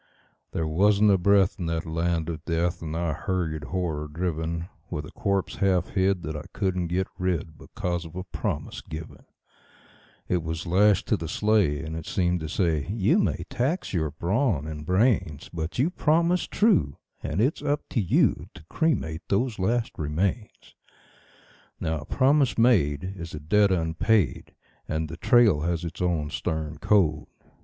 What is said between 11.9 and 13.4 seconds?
it seemed to say: "You